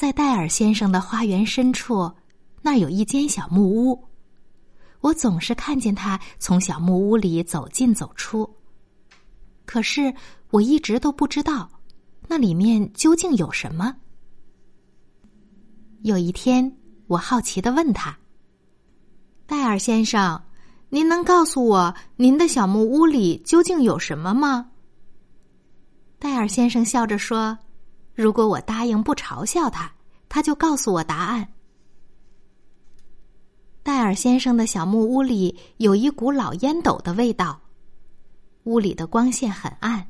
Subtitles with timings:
[0.00, 2.10] 在戴尔先生的花园深处，
[2.62, 4.02] 那儿有一间小木屋。
[5.02, 8.48] 我总是看见他从小木屋里走进走出。
[9.66, 10.10] 可是
[10.52, 11.70] 我一直都不知道，
[12.28, 13.94] 那里面究竟有什么。
[16.00, 16.74] 有一天，
[17.06, 18.16] 我好奇的问他
[19.44, 20.42] ：“戴尔先生，
[20.88, 24.70] 您能告诉我您的小木屋里究竟有什么吗？”
[26.18, 27.58] 戴尔先生笑着说。
[28.20, 29.90] 如果我答应不嘲笑他，
[30.28, 31.48] 他就告诉我答案。
[33.82, 37.58] 戴尔先生的小木屋里有一股老烟斗的味道，
[38.64, 40.06] 屋里的光线很暗，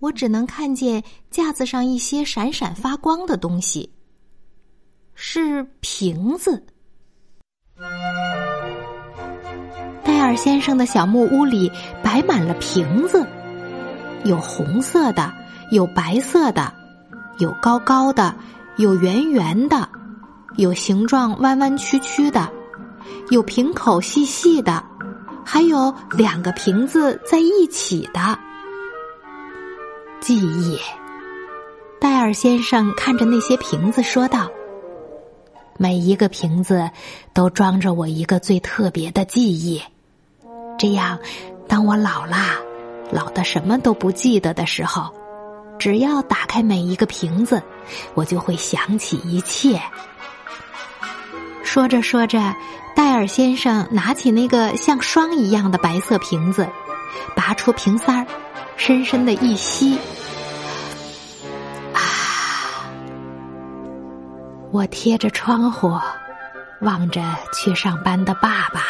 [0.00, 3.90] 我只能看见架子上一些闪闪发光的东西，
[5.14, 6.62] 是瓶子。
[10.04, 11.72] 戴尔先生的小木屋里
[12.02, 13.26] 摆满了瓶子，
[14.26, 15.32] 有红色的，
[15.70, 16.83] 有白色的。
[17.38, 18.34] 有高高的，
[18.76, 19.88] 有圆圆的，
[20.56, 22.48] 有形状弯弯曲曲的，
[23.30, 24.84] 有瓶口细细的，
[25.44, 28.38] 还有两个瓶子在一起的。
[30.20, 30.78] 记忆，
[32.00, 34.48] 戴尔先生看着那些瓶子说道
[35.76, 36.88] ：“每一个瓶子
[37.32, 39.82] 都装着我一个最特别的记忆。
[40.78, 41.18] 这样，
[41.66, 42.36] 当我老了，
[43.10, 45.12] 老的什么都不记得的时候。”
[45.78, 47.62] 只要打开每一个瓶子，
[48.14, 49.80] 我就会想起一切。
[51.62, 52.54] 说着说着，
[52.94, 56.68] 戴尔先生拿起那个像霜一样的白色瓶子，
[57.34, 58.26] 拔出瓶塞儿，
[58.76, 59.98] 深深的一吸。
[61.92, 62.00] 啊！
[64.70, 65.98] 我贴着窗户，
[66.80, 67.20] 望着
[67.52, 68.82] 去上班的爸爸，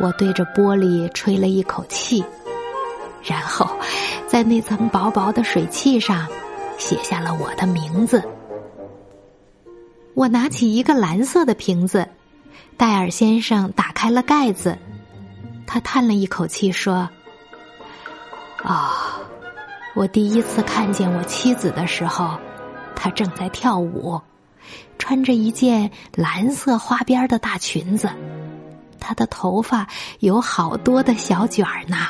[0.00, 2.24] 我对着玻璃吹了一口气，
[3.22, 3.68] 然后。
[4.28, 6.26] 在那层薄薄的水汽上，
[6.78, 8.26] 写下了我的名字。
[10.14, 12.08] 我拿起一个蓝色的瓶子，
[12.78, 14.78] 戴尔先生打开了盖子，
[15.66, 17.10] 他叹了一口气说
[18.64, 19.20] ：“啊，
[19.94, 22.38] 我第一次看见我妻子的时候，
[22.96, 24.18] 她正在跳舞，
[24.98, 28.08] 穿着一件蓝色花边的大裙子，
[28.98, 29.86] 她的头发
[30.20, 32.08] 有好多的小卷儿呢。”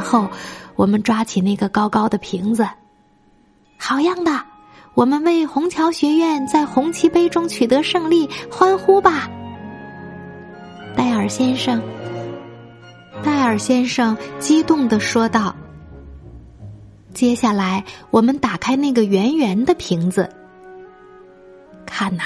[0.00, 0.28] 后。
[0.76, 2.66] 我们抓起那个高高的瓶子，
[3.76, 4.44] 好样的！
[4.94, 9.28] 我们为虹桥学院在红旗杯中取得胜利欢呼吧！
[10.96, 11.82] 戴尔先生，
[13.22, 15.54] 戴尔先生激动的说道。
[17.12, 20.30] 接下来，我们打开那个圆圆的瓶子，
[21.84, 22.22] 看呐，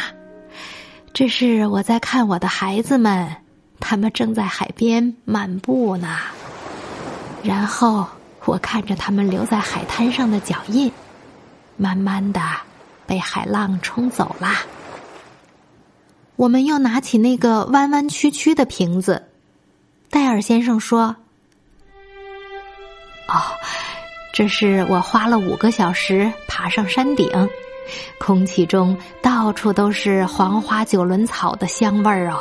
[1.12, 3.34] 这是我在看我的孩子们，
[3.80, 6.18] 他们正在海边漫步呢。
[7.44, 8.04] 然后。
[8.46, 10.92] 我看着他们留在海滩上的脚印，
[11.78, 12.42] 慢慢的
[13.06, 14.58] 被海浪冲走啦。
[16.36, 19.30] 我们又拿起那个弯弯曲曲的瓶子，
[20.10, 21.16] 戴尔先生说
[23.28, 23.40] ：“哦，
[24.34, 27.48] 这是我花了五个小时爬上山顶，
[28.18, 32.38] 空气中到处都是黄花九轮草的香味儿哦。”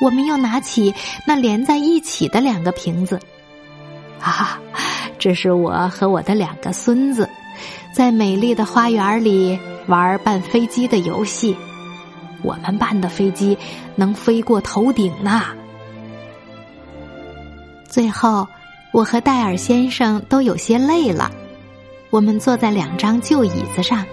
[0.00, 0.94] 我们又拿起
[1.26, 3.18] 那连在一起的两个瓶子。
[4.20, 4.58] 啊，
[5.18, 7.28] 这是我和我的两个孙子，
[7.92, 11.56] 在美丽的花园里玩扮飞机的游戏。
[12.42, 13.56] 我们扮的飞机
[13.94, 15.42] 能飞过头顶呢。
[17.86, 18.46] 最后，
[18.92, 21.30] 我和戴尔先生都有些累了，
[22.10, 24.04] 我们坐在两张旧椅子上，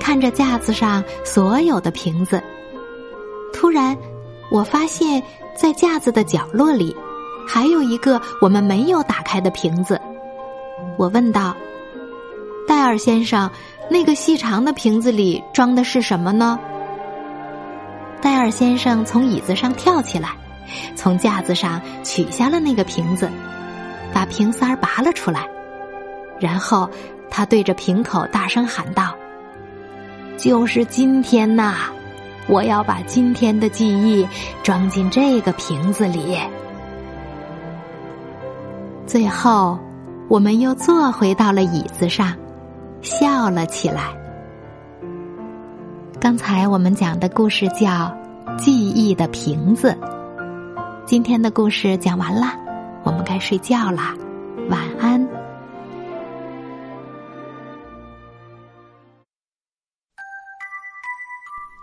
[0.00, 2.42] 看着架子上所有的瓶子。
[3.52, 3.96] 突然，
[4.50, 5.22] 我发现，
[5.54, 6.96] 在架子的角落里。
[7.46, 10.00] 还有一个我们没有打开的瓶子，
[10.96, 11.54] 我问道
[12.66, 13.50] ：“戴尔先生，
[13.90, 16.58] 那个细长的瓶子里装的是什么呢？”
[18.22, 20.30] 戴尔先生从椅子上跳起来，
[20.96, 23.30] 从架子上取下了那个瓶子，
[24.10, 25.46] 把瓶塞儿拔了出来，
[26.40, 26.88] 然后
[27.28, 29.14] 他对着瓶口大声喊道
[30.38, 31.90] ：“就是今天呐！
[32.46, 34.26] 我要把今天的记忆
[34.62, 36.36] 装进这个瓶子里。”
[39.06, 39.78] 最后，
[40.28, 42.34] 我们又坐回到了椅子上，
[43.02, 44.16] 笑了起来。
[46.18, 47.86] 刚才我们讲的故事叫
[48.56, 49.94] 《记忆的瓶子》。
[51.04, 52.46] 今天的故事讲完了，
[53.02, 54.14] 我们该睡觉啦，
[54.70, 55.33] 晚安。